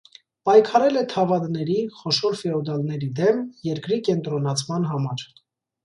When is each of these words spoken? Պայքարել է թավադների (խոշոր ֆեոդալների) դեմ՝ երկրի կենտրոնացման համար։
Պայքարել 0.49 0.97
է 1.01 1.03
թավադների 1.11 1.77
(խոշոր 1.99 2.39
ֆեոդալների) 2.41 3.13
դեմ՝ 3.23 3.47
երկրի 3.71 4.05
կենտրոնացման 4.11 4.93
համար։ 4.95 5.33